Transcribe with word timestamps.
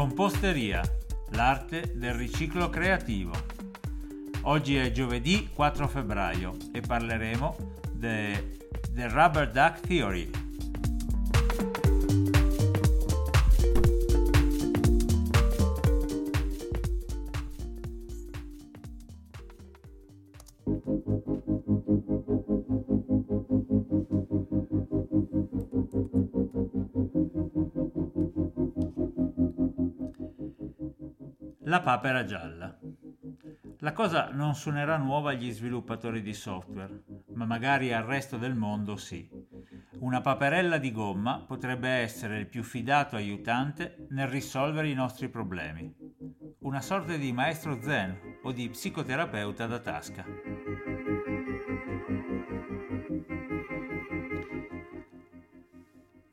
Composteria, 0.00 0.80
l'arte 1.32 1.92
del 1.94 2.14
riciclo 2.14 2.70
creativo. 2.70 3.32
Oggi 4.44 4.74
è 4.76 4.90
giovedì 4.92 5.50
4 5.52 5.86
febbraio 5.88 6.56
e 6.72 6.80
parleremo 6.80 7.56
del 7.92 9.10
Rubber 9.10 9.50
Duck 9.50 9.80
Theory. 9.80 10.30
La 31.70 31.82
papera 31.82 32.24
gialla. 32.24 32.76
La 33.78 33.92
cosa 33.92 34.30
non 34.32 34.56
suonerà 34.56 34.96
nuova 34.96 35.30
agli 35.30 35.52
sviluppatori 35.52 36.20
di 36.20 36.34
software, 36.34 37.04
ma 37.34 37.44
magari 37.44 37.92
al 37.92 38.02
resto 38.02 38.36
del 38.38 38.56
mondo 38.56 38.96
sì. 38.96 39.30
Una 40.00 40.20
paperella 40.20 40.78
di 40.78 40.90
gomma 40.90 41.44
potrebbe 41.46 41.88
essere 41.88 42.40
il 42.40 42.48
più 42.48 42.64
fidato 42.64 43.14
aiutante 43.14 44.08
nel 44.10 44.26
risolvere 44.26 44.88
i 44.88 44.94
nostri 44.94 45.28
problemi. 45.28 45.94
Una 46.62 46.80
sorta 46.80 47.14
di 47.14 47.32
maestro 47.32 47.80
zen 47.80 48.18
o 48.42 48.50
di 48.50 48.68
psicoterapeuta 48.68 49.68
da 49.68 49.78
tasca. 49.78 50.24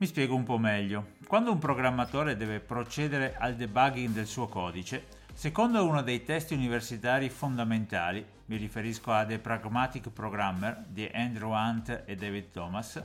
Mi 0.00 0.06
spiego 0.06 0.34
un 0.34 0.42
po' 0.42 0.58
meglio. 0.58 1.14
Quando 1.28 1.52
un 1.52 1.58
programmatore 1.58 2.36
deve 2.36 2.58
procedere 2.58 3.36
al 3.36 3.54
debugging 3.54 4.12
del 4.12 4.26
suo 4.26 4.48
codice, 4.48 5.17
Secondo 5.38 5.86
uno 5.86 6.02
dei 6.02 6.24
testi 6.24 6.52
universitari 6.52 7.28
fondamentali, 7.28 8.26
mi 8.46 8.56
riferisco 8.56 9.12
a 9.12 9.24
The 9.24 9.38
Pragmatic 9.38 10.10
Programmer 10.10 10.84
di 10.88 11.08
Andrew 11.14 11.52
Hunt 11.52 12.02
e 12.06 12.16
David 12.16 12.50
Thomas, 12.50 13.00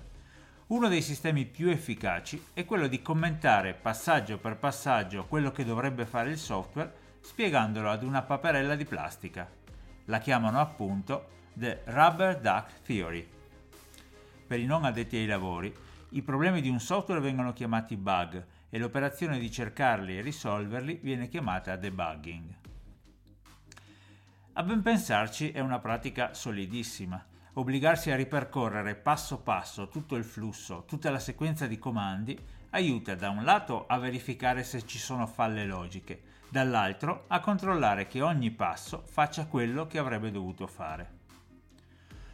uno 0.69 0.87
dei 0.87 1.03
sistemi 1.03 1.45
più 1.45 1.69
efficaci 1.69 2.43
è 2.53 2.65
quello 2.65 2.87
di 2.87 3.03
commentare 3.03 3.75
passaggio 3.75 4.39
per 4.39 4.57
passaggio 4.57 5.25
quello 5.25 5.51
che 5.51 5.63
dovrebbe 5.63 6.07
fare 6.07 6.31
il 6.31 6.39
software 6.39 6.91
spiegandolo 7.21 7.91
ad 7.91 8.01
una 8.01 8.23
paperella 8.23 8.73
di 8.73 8.85
plastica. 8.85 9.47
La 10.05 10.17
chiamano 10.17 10.59
appunto 10.59 11.27
The 11.53 11.81
Rubber 11.83 12.39
Duck 12.39 12.81
Theory. 12.81 13.29
Per 14.47 14.59
i 14.59 14.65
non 14.65 14.85
addetti 14.85 15.17
ai 15.17 15.27
lavori, 15.27 15.71
i 16.09 16.23
problemi 16.23 16.61
di 16.61 16.69
un 16.69 16.79
software 16.79 17.21
vengono 17.21 17.53
chiamati 17.53 17.95
bug 17.95 18.43
e 18.73 18.79
l'operazione 18.79 19.37
di 19.37 19.51
cercarli 19.51 20.17
e 20.17 20.21
risolverli 20.23 20.99
viene 21.03 21.27
chiamata 21.27 21.75
debugging. 21.75 22.55
A 24.53 24.63
ben 24.63 24.81
pensarci 24.81 25.51
è 25.51 25.59
una 25.59 25.77
pratica 25.77 26.33
solidissima. 26.33 27.23
Obbligarsi 27.53 28.09
a 28.09 28.15
ripercorrere 28.15 28.95
passo 28.95 29.41
passo 29.41 29.89
tutto 29.89 30.15
il 30.15 30.23
flusso, 30.23 30.85
tutta 30.87 31.11
la 31.11 31.19
sequenza 31.19 31.67
di 31.67 31.77
comandi, 31.77 32.35
aiuta 32.71 33.13
da 33.13 33.29
un 33.29 33.43
lato 33.43 33.85
a 33.85 33.99
verificare 33.99 34.63
se 34.63 34.83
ci 34.87 34.97
sono 34.97 35.27
falle 35.27 35.67
logiche, 35.67 36.23
dall'altro 36.49 37.25
a 37.27 37.39
controllare 37.41 38.07
che 38.07 38.21
ogni 38.21 38.49
passo 38.49 39.03
faccia 39.05 39.45
quello 39.45 39.85
che 39.85 39.99
avrebbe 39.99 40.31
dovuto 40.31 40.65
fare. 40.65 41.19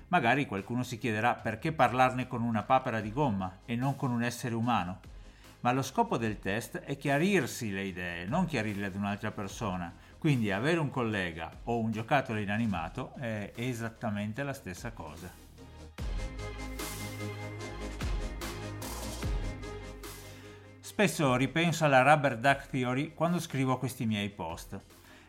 Magari 0.08 0.46
qualcuno 0.46 0.84
si 0.84 0.98
chiederà 0.98 1.36
perché 1.36 1.74
parlarne 1.74 2.28
con 2.28 2.44
una 2.44 2.64
papera 2.64 3.02
di 3.02 3.12
gomma 3.12 3.58
e 3.66 3.76
non 3.76 3.98
con 3.98 4.12
un 4.12 4.24
essere 4.24 4.56
umano 4.56 5.18
ma 5.62 5.72
lo 5.72 5.82
scopo 5.82 6.18
del 6.18 6.40
test 6.40 6.78
è 6.78 6.96
chiarirsi 6.98 7.72
le 7.72 7.84
idee, 7.84 8.26
non 8.26 8.46
chiarirle 8.46 8.86
ad 8.86 8.96
un'altra 8.96 9.32
persona. 9.32 9.94
Quindi 10.18 10.52
avere 10.52 10.80
un 10.80 10.90
collega 10.90 11.52
o 11.66 11.80
un 11.80 11.92
giocattolo 11.92 12.40
inanimato 12.40 13.14
è 13.16 13.52
esattamente 13.56 14.44
la 14.44 14.54
stessa 14.54 14.92
cosa. 14.92 15.32
Spesso 20.80 21.36
ripenso 21.36 21.86
alla 21.86 22.02
Rubber 22.02 22.38
Duck 22.38 22.68
Theory 22.68 23.14
quando 23.14 23.40
scrivo 23.40 23.78
questi 23.78 24.06
miei 24.06 24.30
post. 24.30 24.80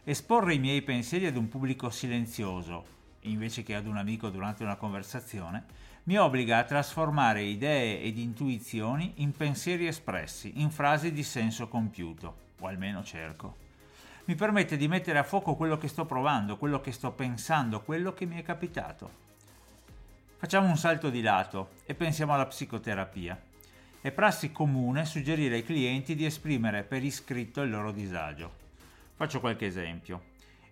Esporre 0.02 0.54
i 0.54 0.58
miei 0.58 0.82
pensieri 0.82 1.26
ad 1.26 1.36
un 1.36 1.48
pubblico 1.48 1.90
silenzioso, 1.90 2.98
invece 3.22 3.62
che 3.62 3.74
ad 3.74 3.86
un 3.86 3.96
amico 3.96 4.28
durante 4.28 4.62
una 4.62 4.76
conversazione, 4.76 5.64
mi 6.04 6.16
obbliga 6.16 6.58
a 6.58 6.64
trasformare 6.64 7.42
idee 7.42 8.00
ed 8.00 8.18
intuizioni 8.18 9.14
in 9.16 9.32
pensieri 9.32 9.86
espressi, 9.86 10.60
in 10.60 10.70
frasi 10.70 11.12
di 11.12 11.22
senso 11.22 11.68
compiuto, 11.68 12.36
o 12.58 12.66
almeno 12.66 13.04
cerco. 13.04 13.56
Mi 14.24 14.34
permette 14.34 14.76
di 14.76 14.88
mettere 14.88 15.18
a 15.18 15.22
fuoco 15.22 15.54
quello 15.54 15.76
che 15.76 15.88
sto 15.88 16.06
provando, 16.06 16.56
quello 16.56 16.80
che 16.80 16.92
sto 16.92 17.10
pensando, 17.10 17.82
quello 17.82 18.14
che 18.14 18.26
mi 18.26 18.38
è 18.38 18.42
capitato. 18.42 19.28
Facciamo 20.36 20.68
un 20.68 20.76
salto 20.76 21.10
di 21.10 21.20
lato 21.20 21.72
e 21.84 21.94
pensiamo 21.94 22.32
alla 22.32 22.46
psicoterapia. 22.46 23.38
È 24.00 24.10
prassi 24.10 24.52
comune 24.52 25.04
suggerire 25.04 25.56
ai 25.56 25.64
clienti 25.64 26.14
di 26.14 26.24
esprimere 26.24 26.82
per 26.82 27.04
iscritto 27.04 27.60
il 27.60 27.70
loro 27.70 27.92
disagio. 27.92 28.50
Faccio 29.16 29.40
qualche 29.40 29.66
esempio. 29.66 30.22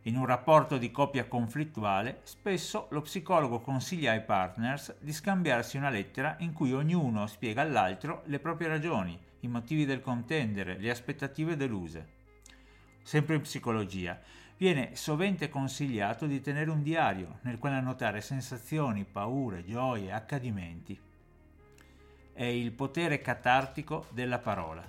In 0.09 0.17
un 0.17 0.25
rapporto 0.25 0.79
di 0.79 0.91
coppia 0.91 1.27
conflittuale, 1.27 2.21
spesso 2.23 2.87
lo 2.93 3.03
psicologo 3.03 3.61
consiglia 3.61 4.13
ai 4.13 4.23
partners 4.23 4.97
di 5.01 5.13
scambiarsi 5.13 5.77
una 5.77 5.91
lettera 5.91 6.37
in 6.39 6.55
cui 6.55 6.73
ognuno 6.73 7.27
spiega 7.27 7.61
all'altro 7.61 8.23
le 8.25 8.39
proprie 8.39 8.69
ragioni, 8.69 9.21
i 9.41 9.49
motivi 9.49 9.85
del 9.85 10.01
contendere, 10.01 10.79
le 10.79 10.89
aspettative 10.89 11.57
deluse. 11.57 12.09
Sempre 13.03 13.35
in 13.35 13.43
psicologia, 13.43 14.19
viene 14.57 14.97
sovente 14.97 15.51
consigliato 15.51 16.25
di 16.25 16.41
tenere 16.41 16.71
un 16.71 16.83
diario 16.83 17.41
nel 17.43 17.59
quale 17.59 17.77
annotare 17.77 18.23
sensazioni, 18.23 19.05
paure, 19.05 19.63
gioie, 19.63 20.11
accadimenti. 20.11 20.99
È 22.33 22.45
il 22.45 22.73
potere 22.73 23.21
catartico 23.21 24.07
della 24.09 24.39
parola. 24.39 24.83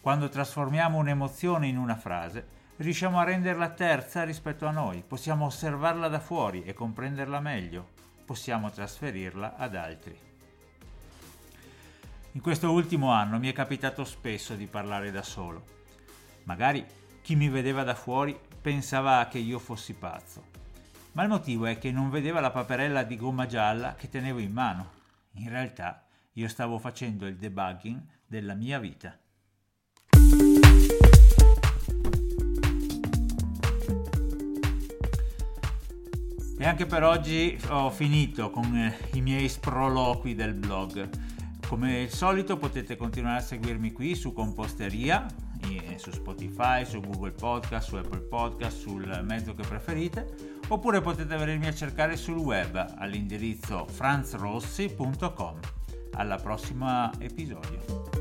Quando 0.00 0.28
trasformiamo 0.28 0.98
un'emozione 0.98 1.66
in 1.66 1.76
una 1.76 1.96
frase, 1.96 2.58
riusciamo 2.80 3.18
a 3.18 3.24
renderla 3.24 3.68
terza 3.70 4.24
rispetto 4.24 4.66
a 4.66 4.70
noi, 4.70 5.04
possiamo 5.06 5.44
osservarla 5.44 6.08
da 6.08 6.18
fuori 6.18 6.62
e 6.62 6.72
comprenderla 6.72 7.38
meglio, 7.38 7.90
possiamo 8.24 8.70
trasferirla 8.70 9.56
ad 9.56 9.74
altri. 9.74 10.18
In 12.32 12.40
questo 12.40 12.70
ultimo 12.70 13.10
anno 13.10 13.38
mi 13.38 13.48
è 13.48 13.52
capitato 13.52 14.04
spesso 14.04 14.54
di 14.54 14.66
parlare 14.66 15.10
da 15.10 15.22
solo. 15.22 15.78
Magari 16.44 16.86
chi 17.20 17.36
mi 17.36 17.50
vedeva 17.50 17.82
da 17.82 17.94
fuori 17.94 18.38
pensava 18.62 19.26
che 19.28 19.38
io 19.38 19.58
fossi 19.58 19.92
pazzo, 19.92 20.44
ma 21.12 21.22
il 21.22 21.28
motivo 21.28 21.66
è 21.66 21.76
che 21.76 21.92
non 21.92 22.08
vedeva 22.08 22.40
la 22.40 22.50
paperella 22.50 23.02
di 23.02 23.16
gomma 23.16 23.44
gialla 23.44 23.94
che 23.94 24.08
tenevo 24.08 24.38
in 24.38 24.52
mano. 24.52 24.90
In 25.32 25.50
realtà 25.50 26.06
io 26.32 26.48
stavo 26.48 26.78
facendo 26.78 27.26
il 27.26 27.36
debugging 27.36 28.00
della 28.26 28.54
mia 28.54 28.78
vita. 28.78 29.18
E 36.60 36.66
anche 36.66 36.84
per 36.84 37.02
oggi 37.04 37.58
ho 37.70 37.88
finito 37.88 38.50
con 38.50 38.76
eh, 38.76 38.94
i 39.14 39.22
miei 39.22 39.48
sproloqui 39.48 40.34
del 40.34 40.52
blog. 40.52 41.08
Come 41.66 42.02
al 42.02 42.10
solito 42.10 42.58
potete 42.58 42.96
continuare 42.96 43.38
a 43.38 43.40
seguirmi 43.40 43.92
qui 43.92 44.14
su 44.14 44.34
Composteria, 44.34 45.24
su 45.96 46.10
Spotify, 46.10 46.84
su 46.84 47.00
Google 47.00 47.30
Podcast, 47.30 47.88
su 47.88 47.96
Apple 47.96 48.20
Podcast, 48.20 48.76
sul 48.76 49.20
mezzo 49.22 49.54
che 49.54 49.62
preferite, 49.66 50.60
oppure 50.68 51.00
potete 51.00 51.34
venirmi 51.34 51.66
a 51.66 51.72
cercare 51.72 52.18
sul 52.18 52.36
web 52.36 52.94
all'indirizzo 52.98 53.86
franzrossi.com. 53.86 55.58
Alla 56.12 56.36
prossima 56.36 57.10
episodio. 57.20 58.19